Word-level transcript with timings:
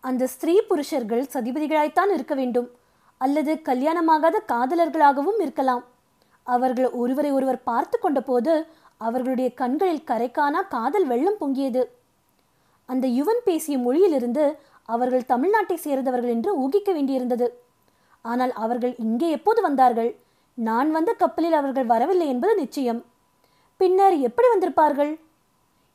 அந்த 0.00 0.26
ஸ்திரீ 0.26 0.54
புருஷர்கள் 0.68 1.24
சதிபதிகளாய்த்தான் 1.32 2.12
இருக்க 2.16 2.34
வேண்டும். 2.34 2.68
அல்லது 3.20 3.52
கல்யாணமாகாத 3.68 4.36
காதலர்களாகவும் 4.52 5.40
இருக்கலாம். 5.44 5.82
அவர்கள் 6.46 6.90
ஒருவரை 6.90 7.30
ஒருவர் 7.30 7.62
பார்த்து 7.62 7.96
கொண்டபோது 7.98 8.52
அவர்களுடைய 9.06 9.48
கண்களில் 9.54 10.06
கரைக்கானா 10.06 10.60
காதல் 10.68 11.06
வெள்ளம் 11.06 11.40
பொங்கியது. 11.40 11.82
அந்த 12.88 13.06
யுவன் 13.18 13.42
பேசிய 13.44 13.78
மொழியிலிருந்து 13.78 14.44
அவர்கள் 14.94 15.28
தமிழ்நாட்டை 15.28 15.76
சேர்ந்தவர்கள் 15.86 16.34
என்று 16.36 16.50
ஊகிக்க 16.62 16.90
வேண்டியிருந்தது. 16.92 17.46
ஆனால் 18.24 18.52
அவர்கள் 18.64 18.94
இங்கே 18.98 19.28
எப்போது 19.30 19.60
வந்தார்கள்? 19.62 20.10
நான் 20.54 20.90
வந்த 20.90 21.10
கப்பலில் 21.12 21.52
அவர்கள் 21.52 21.86
வரவில்லை 21.86 22.26
என்பது 22.28 22.54
நிச்சயம். 22.54 23.00
பின்னர் 23.80 24.16
எப்படி 24.28 24.48
வந்திருப்பார்கள்? 24.48 25.12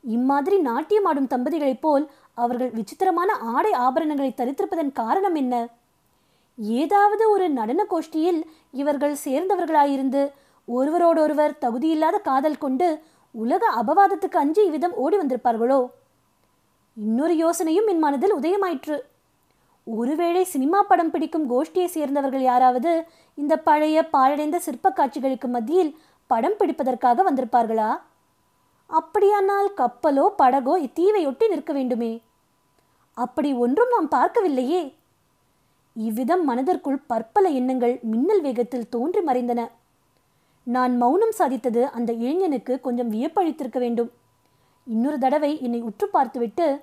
இம்மாதிரி 0.03 0.57
நாட்டியமாடும் 0.61 1.31
தம்பதிகளைப் 1.33 1.81
போல் 1.81 2.05
அவர்கள் 2.37 2.71
விசித்திரமான 2.71 3.31
ஆடை 3.55 3.71
ஆபரணங்களை 3.71 4.31
தரித்திருப்பதன் 4.33 4.91
காரணம் 4.91 5.35
என்ன? 5.35 5.53
ஏதாவது 6.57 7.23
ஒரு 7.29 7.49
நடன 7.49 7.81
கோஷ்டியில் 7.89 8.41
இவர்கள் 8.71 9.15
சேர்ந்தவர்களாயிருந்து 9.25 10.21
ஒருவரோடொருவர் 10.67 11.57
தகுதியில்லாத 11.61 12.17
காதல் 12.21 12.57
கொண்டு 12.57 12.87
உலக 13.31 13.63
அபவாதத்துக்கு 13.81 14.37
அஞ்சு 14.43 14.61
இவ்விதம் 14.65 14.95
ஓடி 14.95 15.17
வந்திருப்பார்களோ? 15.17 15.79
இன்னொரு 16.93 17.33
யோசனையும் 17.33 17.87
என் 17.87 17.99
மனதில் 17.99 18.35
உதயமாயிற்று. 18.35 18.97
ஒருவேளை 19.87 20.43
சினிமா 20.43 20.79
படம் 20.83 21.11
பிடிக்கும் 21.11 21.49
கோஷ்டியை 21.51 21.85
சேர்ந்தவர்கள் 21.85 22.41
யாராவது 22.41 22.91
இந்த 23.35 23.53
பழைய 23.57 23.97
பாழடைந்த 24.13 24.59
சிற்ப 24.59 24.89
காட்சிகளுக்கு 24.89 25.47
மத்தியில் 25.47 25.91
படம் 26.27 26.57
பிடிப்பதற்காக 26.59 27.23
வந்திருப்பார்களா? 27.29 27.89
அப்படியானால் 28.89 29.69
கப்பலோ 29.73 30.25
படகோ 30.37 30.73
இத்தீவையொட்டி 30.77 31.47
நிற்க 31.47 31.73
வேண்டுமே? 31.73 32.21
அப்படி 33.13 33.53
ஒன்றும் 33.53 33.89
நாம் 33.89 34.09
பார்க்கவில்லையே. 34.09 34.95
இவ்விதம் 35.95 36.43
மனதிற்குள் 36.43 36.99
பற்பல 37.07 37.49
எண்ணங்கள் 37.49 37.99
மின்னல் 38.01 38.41
வேகத்தில் 38.41 38.89
தோன்றி 38.89 39.19
மறைந்தன. 39.19 39.61
நான் 40.63 40.97
மௌனம் 40.97 41.35
சாதித்தது 41.37 41.83
அந்த 41.83 42.13
இளைஞனுக்கு 42.13 42.81
கொஞ்சம் 42.81 43.11
வியப்பளித்திருக்க 43.11 43.79
வேண்டும். 43.79 44.11
இன்னொரு 44.83 45.17
தடவை 45.17 45.61
என்னை 45.61 45.81
உற்று 45.81 46.07
பார்த்துவிட்டு 46.07 46.81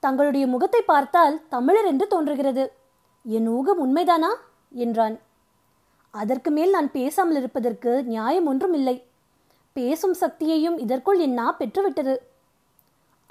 தங்களுடைய 0.00 0.46
முகத்தை 0.46 0.80
பார்த்தால் 0.82 1.40
தமிழர் 1.48 1.84
என்று 1.84 2.06
தோன்றுகிறது. 2.06 2.72
என் 3.24 3.48
ஊகம் 3.48 3.80
உண்மைதானா? 3.86 4.30
என்றான். 4.70 5.16
அதற்கு 6.10 6.50
மேல் 6.50 6.70
நான் 6.70 6.90
பேசாமல் 6.90 7.36
இருப்பதற்கு 7.36 8.04
நியாயம் 8.04 8.46
ஒன்றும் 8.46 8.72
இல்லை. 8.72 8.96
பேசும் 9.78 10.16
சக்தியையும் 10.20 10.78
இதற்குள் 10.84 11.18
என் 11.18 11.38
நா 11.40 11.46
பெற்றுவிட்டது? 11.58 12.14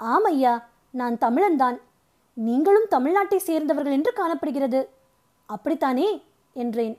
ஆம் 0.00 0.24
ஐயா 0.24 0.54
நான் 1.00 1.16
தமிழன்தான். 1.24 1.76
நீங்களும் 2.36 2.88
தமிழ்நாட்டை 2.90 3.38
சேர்ந்தவர்கள் 3.48 3.96
என்று 3.98 4.12
காணப்படுகிறது. 4.12 4.80
அப்படித்தானே? 5.48 6.08
என்றேன். 6.56 6.96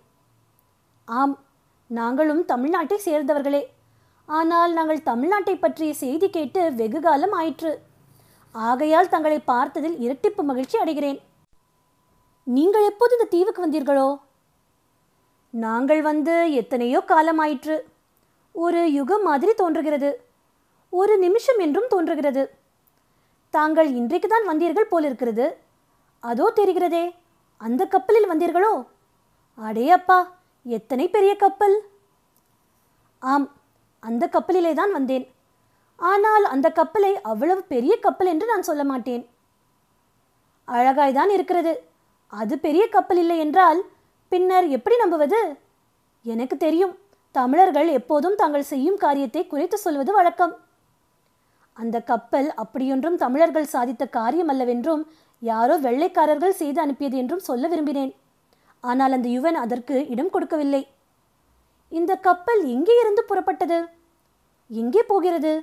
ஆம் 1.07 1.35
நாங்களும் 1.89 2.43
தமிழ்நாட்டை 2.53 2.97
சேர்ந்தவர்களே. 3.05 3.61
ஆனால் 4.29 4.71
நாங்கள் 4.77 5.07
தமிழ்நாட்டை 5.09 5.55
பற்றிய 5.59 5.91
செய்தி 5.93 6.27
கேட்டு 6.29 6.61
வெகு 6.79 6.99
காலம் 6.99 7.35
ஆயிற்று. 7.39 7.71
ஆகையால் 8.55 9.13
தங்களை 9.13 9.39
பார்த்ததில் 9.47 9.97
இரட்டிப்பு 10.05 10.43
மகிழ்ச்சி 10.49 10.77
அடைகிறேன். 10.79 11.19
நீங்கள் 12.47 12.87
எப்போது 12.91 13.13
இந்த 13.17 13.27
தீவுக்கு 13.33 13.61
வந்தீர்களோ? 13.65 14.09
நாங்கள் 15.53 16.01
வந்து 16.01 16.35
எத்தனையோ 16.53 16.99
காலம் 17.11 17.41
ஆயிற்று. 17.43 17.77
ஒரு 18.57 18.93
யுகம் 18.93 19.23
மாதிரி 19.23 19.53
தோன்றுகிறது. 19.53 20.09
ஒரு 20.89 21.17
நிமிஷம் 21.17 21.57
என்றும் 21.57 21.89
தோன்றுகிறது. 21.89 22.43
தாங்கள் 23.49 23.89
இன்றைக்கு 23.93 24.27
தான் 24.27 24.47
வந்தீர்கள் 24.49 24.89
போலிருக்கிறது. 24.89 25.45
அதோ 26.19 26.51
தெரிகிறதே 26.55 27.03
அந்த 27.57 27.85
கப்பலில் 27.85 28.29
வந்தீர்களோ? 28.29 28.87
அடே 29.55 29.89
அப்பா 29.89 30.17
எத்தனை 30.65 31.09
பெரிய 31.09 31.35
கப்பல்? 31.35 31.75
ஆம் 33.19 33.47
அந்த 33.99 34.23
கப்பலிலே 34.27 34.73
தான் 34.73 34.91
வந்தேன். 34.91 35.25
ஆனால் 35.95 36.43
அந்த 36.43 36.67
கப்பலை 36.71 37.21
அவ்வளவு 37.21 37.63
பெரிய 37.63 37.93
கப்பல் 37.99 38.27
என்று 38.27 38.45
நான் 38.45 38.61
சொல்ல 38.61 38.83
மாட்டேன். 38.83 39.23
அழகாய்தான் 40.67 41.29
இருக்கிறது. 41.29 41.73
அது 42.33 42.59
பெரிய 42.59 42.89
கப்பல் 42.89 43.17
இல்லை 43.17 43.37
என்றால் 43.37 43.81
பின்னர் 44.31 44.67
எப்படி 44.67 44.95
நம்புவது? 44.97 45.41
எனக்கு 46.25 46.57
தெரியும். 46.57 46.95
தமிழர்கள் 47.39 47.89
எப்போதும் 47.99 48.37
தாங்கள் 48.41 48.69
செய்யும் 48.71 48.99
காரியத்தை 49.03 49.41
குறைத்து 49.47 49.77
சொல்வது 49.83 50.11
வழக்கம். 50.17 50.53
அந்த 51.77 51.97
கப்பல் 52.11 52.47
அப்படியொன்றும் 52.61 53.17
தமிழர்கள் 53.23 53.71
சாதித்த 53.73 54.03
காரியம் 54.17 54.51
அல்லவென்றும் 54.53 55.03
யாரோ 55.41 55.75
வெள்ளைக்காரர்கள் 55.85 56.59
செய்து 56.61 56.79
அனுப்பியது 56.83 57.17
என்றும் 57.21 57.43
சொல்ல 57.47 57.67
விரும்பினேன். 57.73 58.13
ஆனால் 58.83 59.15
அந்த 59.17 59.27
யுவன் 59.35 59.57
அதற்கு 59.63 59.95
இடம் 60.13 60.31
கொடுக்கவில்லை. 60.35 60.81
இந்த 61.91 62.11
கப்பல் 62.27 62.61
எங்கே 62.75 62.95
இருந்து 63.01 63.21
புறப்பட்டது? 63.29 63.79
எங்கே 64.69 65.01
போகிறது? 65.11 65.53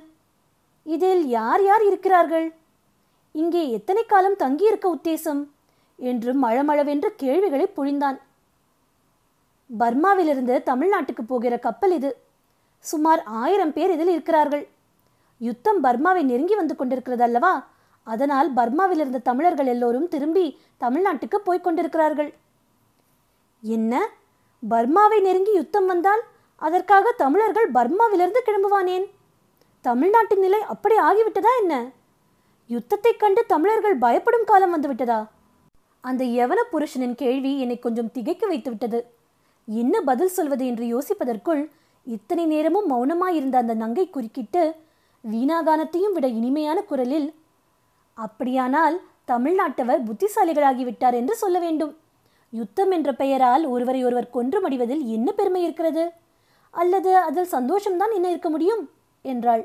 இதில் 0.85 1.23
யார் 1.37 1.63
யார் 1.69 1.83
இருக்கிறார்கள்? 1.89 2.47
இங்கே 3.35 3.63
எத்தனை 3.77 4.03
காலம் 4.05 4.39
தங்கியிருக்க 4.43 4.87
உத்தேசம்? 4.95 5.41
என்று 5.99 6.31
மழமளவென்று 6.43 7.09
கேள்விகளை 7.23 7.67
பொழிந்தான். 7.77 8.17
பர்மாவிலிருந்து 9.79 10.63
தமிழ்நாட்டுக்கு 10.63 11.21
போகிற 11.27 11.57
கப்பல் 11.57 11.91
இது. 11.91 12.17
சுமார் 12.79 13.23
ஆயிரம் 13.23 13.73
பேர் 13.73 13.91
இதில் 13.91 14.07
இருக்கிறார்கள். 14.07 14.67
யுத்தம் 15.39 15.83
பர்மாவை 15.83 16.23
நெருங்கி 16.23 16.55
வந்து 16.55 16.75
கொண்டிருக்கிறது 16.75 17.23
அல்லவா? 17.23 17.67
அதனால் 18.03 18.53
பர்மாவில் 18.53 18.99
இருந்த 18.99 19.17
தமிழர்கள் 19.17 19.65
எல்லோரும் 19.65 20.07
திரும்பி 20.07 20.59
தமிழ்நாட்டுக்கு 20.79 21.35
போய்க் 21.35 21.63
கொண்டிருக்கிறார்கள். 21.63 22.33
என்ன? 23.61 24.09
பர்மாவை 24.69 25.21
நெருங்கி 25.21 25.53
யுத்தம் 25.53 25.85
வந்தால் 25.85 26.21
அதற்காக 26.55 27.11
தமிழர்கள் 27.11 27.71
பர்மாவிலிருந்து 27.71 28.37
கிளம்புவானேன்? 28.45 29.05
தமிழ்நாட்டின் 29.81 30.39
நிலை 30.39 30.61
அப்படி 30.61 30.95
ஆகிவிட்டதா 30.95 31.59
என்ன? 31.59 31.91
யுத்தத்தைக் 32.67 33.19
கண்டு 33.19 33.45
தமிழர்கள் 33.45 33.97
பயப்படும் 33.97 34.45
காலம் 34.45 34.81
வந்துவிட்டதா? 34.81 35.27
அந்த 36.01 36.23
யவன 36.23 36.63
புருஷனின் 36.71 37.15
கேள்வி 37.15 37.59
என்னை 37.59 37.79
கொஞ்சம் 37.79 38.11
திகைக்க 38.11 38.47
வைத்து 38.47 38.69
விட்டது 38.69 39.14
என்ன 39.67 40.01
பதில் 40.01 40.29
சொல்வது 40.29 40.65
என்று 40.65 40.85
யோசிப்பதற்குள் 40.85 41.61
இத்தனை 42.07 42.45
நேரமும் 42.45 42.89
மௌனமாயிருந்த 42.91 43.55
அந்த 43.55 43.73
நங்கை 43.73 44.09
குறுக்கிட்டு 44.09 44.63
வீணாகானத்தையும் 45.23 46.11
விட 46.11 46.27
இனிமையான 46.29 46.81
குரலில் 46.81 47.29
அப்படியானால் 48.17 48.95
தமிழ்நாட்டவர் 49.27 50.01
புத்திசாலிகளாகிவிட்டார் 50.03 51.13
என்று 51.13 51.35
சொல்ல 51.35 51.59
வேண்டும். 51.59 51.93
யுத்தம் 52.53 52.91
என்ற 52.91 53.09
பெயரால் 53.13 53.65
ஒருவரை 53.65 54.01
ஒருவர் 54.03 54.29
கொன்று 54.29 54.59
மடிவதில் 54.61 55.03
என்ன 55.07 55.31
பெருமை 55.31 55.63
இருக்கிறது? 55.63 56.03
அல்லது 56.73 57.17
அதில் 57.19 57.53
சந்தோஷம்தான் 57.53 58.13
என்ன 58.13 58.29
இருக்க 58.29 58.49
முடியும்? 58.49 58.83
என்றாள். 59.25 59.63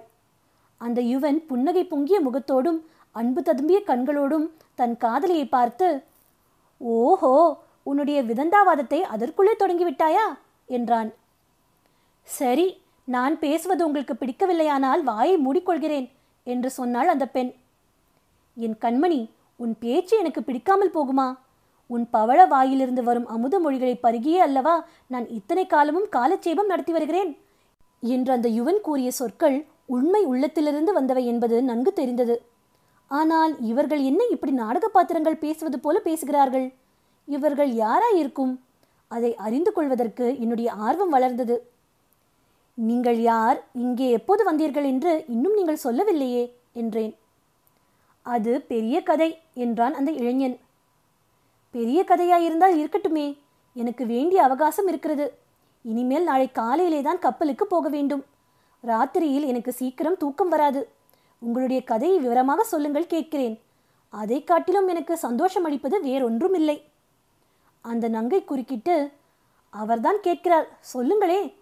அந்த 0.81 1.01
யுவன் 1.03 1.47
புன்னகை 1.47 1.85
பொங்கிய 1.85 2.21
முகத்தோடும் 2.21 2.79
அன்பு 3.17 3.41
ததும்பிய 3.41 3.79
கண்களோடும் 3.87 4.47
தன் 4.75 4.97
காதலியை 4.97 5.47
பார்த்து 5.49 5.89
ஓஹோ! 6.81 7.33
உன்னுடைய 7.83 8.23
விதந்தாவாதத்தை 8.23 9.01
அதற்குள்ளே 9.01 9.55
தொடங்கிவிட்டாயா? 9.59 10.27
என்றான். 10.67 11.11
சரி 12.23 12.67
நான் 13.09 13.39
பேசுவது 13.39 13.87
உங்களுக்கு 13.87 14.15
பிடிக்கவில்லையானால் 14.15 15.03
வாயை 15.03 15.37
மூடிக்கொள்கிறேன் 15.37 16.09
என்று 16.47 16.71
சொன்னாள் 16.71 17.09
அந்த 17.09 17.27
பெண். 17.27 17.53
என் 18.57 18.77
கண்மணி 18.81 19.21
உன் 19.57 19.75
பேச்சு 19.79 20.19
எனக்கு 20.19 20.43
பிடிக்காமல் 20.43 20.95
போகுமா? 20.95 21.29
உன் 21.87 22.05
பவழ 22.13 22.41
வாயிலிருந்து 22.49 23.03
வரும் 23.03 23.27
அமுத 23.27 23.55
மொழிகளை 23.61 23.95
பருகியே 24.03 24.39
அல்லவா 24.39 24.75
நான் 25.07 25.27
இத்தனை 25.29 25.67
காலமும் 25.67 26.09
காலட்சேபம் 26.09 26.67
நடத்தி 26.67 26.93
வருகிறேன்? 26.93 27.39
என்று 28.03 28.33
அந்த 28.33 28.49
யுவன் 28.49 28.81
கூறிய 28.81 29.11
சொற்கள் 29.11 29.67
உண்மை 29.87 30.23
உள்ளத்திலிருந்து 30.25 30.93
வந்தவை 31.01 31.25
என்பது 31.25 31.63
நன்கு 31.63 31.93
தெரிந்தது. 31.93 32.37
ஆனால் 33.11 33.53
இவர்கள் 33.61 34.03
என்ன 34.03 34.23
இப்படி 34.31 34.53
நாடக 34.53 34.89
பாத்திரங்கள் 34.89 35.37
பேசுவது 35.37 35.79
போல 35.81 35.99
பேசுகிறார்கள்? 35.99 36.67
இவர்கள் 37.37 37.71
யாராயிருக்கும்? 37.85 38.53
அதை 39.11 39.31
அறிந்து 39.47 39.71
கொள்வதற்கு 39.73 40.27
என்னுடைய 40.43 40.69
ஆர்வம் 40.87 41.15
வளர்ந்தது. 41.17 41.57
நீங்கள் 42.79 43.19
யார்? 43.31 43.59
இங்கே 43.85 44.07
எப்போது 44.19 44.43
வந்தீர்கள் 44.49 44.87
என்று 44.93 45.13
இன்னும் 45.35 45.57
நீங்கள் 45.59 45.85
சொல்லவில்லையே 45.85 46.45
என்றேன். 46.73 47.13
அது 48.27 48.53
பெரிய 48.73 48.97
கதை 49.03 49.31
என்றான் 49.65 49.95
அந்த 49.95 50.11
இளைஞன். 50.21 50.57
பெரிய 51.75 52.01
கதையாயிருந்தால் 52.11 52.77
இருக்கட்டுமே 52.81 53.27
எனக்கு 53.77 54.03
வேண்டிய 54.07 54.39
அவகாசம் 54.43 54.89
இருக்கிறது. 54.89 55.27
இனிமேல் 55.85 56.29
நாளை 56.31 56.47
காலையிலே 56.61 57.01
தான் 57.03 57.23
கப்பலுக்கு 57.27 57.65
போக 57.67 57.89
வேண்டும். 57.89 58.23
ராத்திரியில் 58.85 59.47
எனக்கு 59.47 59.73
சீக்கிரம் 59.73 60.21
தூக்கம் 60.23 60.49
வராது. 60.49 60.81
உங்களுடைய 61.43 61.81
கதையை 61.91 62.19
விவரமாக 62.19 62.65
சொல்லுங்கள் 62.65 63.13
கேட்கிறேன். 63.15 63.57
அதை 64.13 64.39
காட்டிலும் 64.45 64.89
எனக்கு 64.89 65.15
சந்தோஷம் 65.27 65.67
அளிப்பது 65.69 65.97
வேறொன்றும் 66.07 66.57
இல்லை 66.61 66.77
அந்த 67.81 68.09
நங்கை 68.09 68.45
குறுக்கிட்டு 68.45 69.13
அவர்தான் 69.71 70.21
கேட்கிறார் 70.21 70.79
சொல்லுங்களே. 70.95 71.55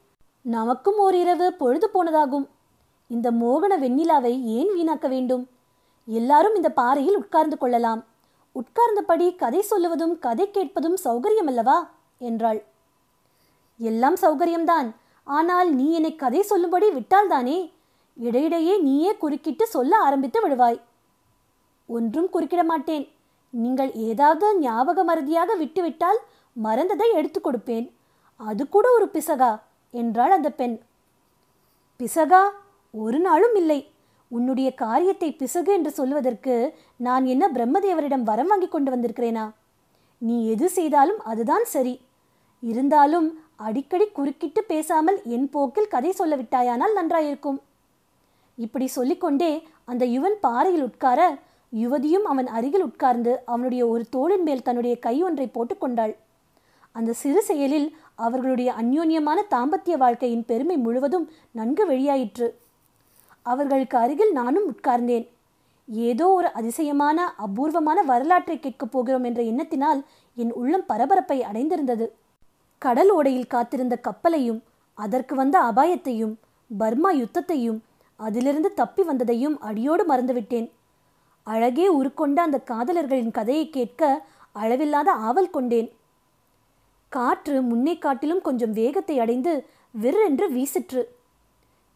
நமக்கும் 0.42 0.98
ஓரிரவு 0.98 1.48
பொழுது 1.48 1.90
போனதாகும். 1.94 2.46
இந்த 3.06 3.32
மோகன 3.32 3.72
வெண்ணிலாவை 3.78 4.42
ஏன் 4.42 4.70
வீணாக்க 4.76 5.08
வேண்டும்? 5.08 5.48
எல்லாரும் 6.06 6.54
இந்த 6.54 6.70
பாறையில் 6.70 7.16
உட்கார்ந்து 7.16 7.58
கொள்ளலாம். 7.58 8.04
உட்கார்ந்தபடி 8.54 9.36
கதை 9.36 9.60
சொல்லுவதும் 9.70 10.18
கதை 10.18 10.50
கேட்பதும் 10.50 10.96
சௌகரியம் 11.04 11.46
அல்லவா 11.46 11.90
என்றாள். 12.18 12.64
எல்லாம் 13.78 14.14
சௌகரியம்தான். 14.14 14.88
ஆனால் 15.24 15.74
நீ 15.74 15.92
என்னை 15.92 16.14
கதை 16.14 16.42
சொல்லும்படி 16.42 16.88
விட்டால்தானே 16.90 17.72
இடையிடையே 18.14 18.78
நீயே 18.78 19.16
குறுக்கிட்டு 19.16 19.66
சொல்ல 19.66 19.96
ஆரம்பித்து 19.96 20.48
விடுவாய். 20.48 20.80
ஒன்றும் 21.86 22.28
குறுக்கிட 22.32 22.64
மாட்டேன் 22.64 23.04
நீங்கள் 23.50 23.92
ஏதாவது 23.92 24.58
ஞாபக 24.58 25.04
மறதியாக 25.04 25.56
விட்டுவிட்டால் 25.56 26.18
மறந்ததை 26.64 27.12
எடுத்துக் 27.14 27.48
கொடுப்பேன். 27.48 27.90
அது 28.36 28.68
கூட 28.68 28.92
ஒரு 28.92 29.10
பிசகா 29.12 29.60
என்றாள் 29.90 30.30
அந்த 30.30 30.50
பெண். 30.50 30.80
பிசகா 32.00 32.42
ஒரு 32.92 33.18
நாளும் 33.18 33.54
இல்லை. 33.54 33.90
உன்னுடைய 34.28 34.74
காரியத்தை 34.74 35.32
பிசகு 35.32 35.72
என்று 35.72 35.90
சொல்வதற்கு 35.90 36.74
நான் 36.96 37.24
என்ன 37.24 37.48
பிரம்மதேவரிடம் 37.48 38.22
வரம் 38.22 38.46
வாங்கி 38.46 38.68
கொண்டு 38.68 38.90
வந்திருக்கிறேனா? 38.96 39.50
நீ 40.18 40.48
எது 40.48 40.68
செய்தாலும் 40.68 41.22
அதுதான் 41.22 41.64
சரி. 41.64 42.00
இருந்தாலும் 42.60 43.40
அடிக்கடி 43.56 44.06
குறுக்கிட்டு 44.08 44.64
பேசாமல் 44.64 45.22
என் 45.24 45.50
போக்கில் 45.50 45.88
கதை 45.88 46.12
சொல்ல 46.12 46.36
விட்டாயானால் 46.36 46.96
நன்றாயிருக்கும். 46.96 47.60
இப்படி 48.56 48.86
சொல்லிக்கொண்டே 48.86 49.68
அந்த 49.84 50.04
யுவன் 50.06 50.36
பாறையில் 50.40 50.82
உட்கார 50.82 51.38
யுவதியும் 51.72 52.22
அவன் 52.22 52.46
அருகில் 52.46 52.82
உட்கார்ந்து 52.82 53.42
அவனுடைய 53.44 53.86
ஒரு 53.86 54.04
தோளின் 54.10 54.42
மேல் 54.42 54.62
தன்னுடைய 54.62 54.98
கை 54.98 55.22
ஒன்றை 55.22 55.50
போட்டுக்கொண்டாள் 55.54 56.16
அந்த 56.92 57.12
சிறு 57.12 57.42
செயலில் 57.42 57.96
அவர்களுடைய 58.14 58.74
அந்யோன்யமான 58.80 59.38
தாம்பத்திய 59.50 59.96
வாழ்க்கையின் 59.96 60.44
பெருமை 60.44 60.76
முழுவதும் 60.76 61.30
நன்கு 61.52 61.88
வெளியாயிற்று. 61.88 62.50
அவர்களுக்கு 63.42 63.98
அருகில் 63.98 64.32
நானும் 64.32 64.66
உட்கார்ந்தேன். 64.70 65.28
ஏதோ 65.88 66.28
ஒரு 66.28 66.52
அதிசயமான 66.52 67.34
அபூர்வமான 67.34 68.02
வரலாற்றை 68.02 68.58
கேட்கப் 68.58 68.92
போகிறோம் 68.92 69.24
என்ற 69.24 69.42
எண்ணத்தினால் 69.42 70.04
என் 70.34 70.52
உள்ளம் 70.52 70.86
பரபரப்பை 70.86 71.42
அடைந்திருந்தது. 71.42 72.10
கடல் 72.78 73.12
ஓடையில் 73.16 73.46
காத்திருந்த 73.46 74.00
கப்பலையும் 74.08 74.60
அதற்கு 74.94 75.34
வந்த 75.34 75.60
அபாயத்தையும் 75.60 76.34
பர்மா 76.78 77.12
யுத்தத்தையும் 77.12 77.78
அதிலிருந்து 78.16 78.74
தப்பி 78.74 79.02
வந்ததையும் 79.02 79.58
அடியோடு 79.58 80.04
மறந்துவிட்டேன். 80.06 80.68
அழகே 81.52 81.86
உருக்கொண்ட 81.98 82.38
அந்த 82.46 82.58
காதலர்களின் 82.70 83.36
கதையை 83.38 83.66
கேட்க 83.76 84.02
அளவில்லாத 84.52 85.10
ஆவல் 85.28 85.54
கொண்டேன். 85.56 85.88
காற்று 87.12 87.56
முன்னே 87.68 87.94
காட்டிலும் 88.04 88.42
கொஞ்சம் 88.46 88.74
வேகத்தை 88.80 89.16
அடைந்து 89.24 89.52
விற்றென்று 90.02 90.46
வீசிற்று. 90.56 91.02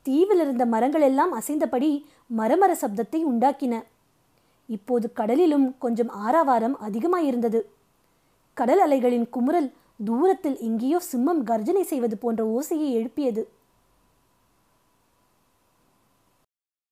தீவில் 0.06 0.42
இருந்த 0.44 0.64
மரங்கள் 0.74 1.04
எல்லாம் 1.08 1.32
அசைந்தபடி 1.32 1.90
மரமர 2.38 2.72
சப்தத்தை 2.82 3.20
உண்டாக்கின. 3.30 3.74
இப்போது 4.68 5.06
கடலிலும் 5.20 5.66
கொஞ்சம் 5.78 6.10
ஆறாவாரம் 6.24 6.76
அதிகமாயிருந்தது. 6.86 7.60
கடல் 8.56 8.82
அலைகளின் 8.86 9.26
குமுறல் 9.34 9.68
தூரத்தில் 10.04 10.56
எங்கேயோ 10.68 10.98
சிம்மம் 11.10 11.42
கர்ஜனை 11.50 11.84
செய்வது 11.90 12.16
போன்ற 12.18 12.42
ஓசையை 12.56 12.88
எழுப்பியது. 12.98 13.42